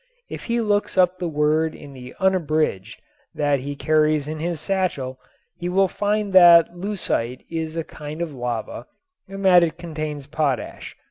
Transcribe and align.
If 0.31 0.45
he 0.45 0.61
looks 0.61 0.97
up 0.97 1.19
the 1.19 1.27
word 1.27 1.75
in 1.75 1.93
the 1.93 2.15
Unabridged 2.19 2.99
that 3.35 3.59
he 3.59 3.75
carries 3.75 4.27
in 4.27 4.39
his 4.39 4.59
satchel 4.59 5.19
he 5.55 5.69
will 5.69 5.87
find 5.87 6.33
that 6.33 6.75
leucite 6.75 7.45
is 7.51 7.75
a 7.75 7.83
kind 7.83 8.19
of 8.23 8.33
lava 8.33 8.87
and 9.29 9.45
that 9.45 9.61
it 9.61 9.77
contains 9.77 10.25
potash. 10.25 10.97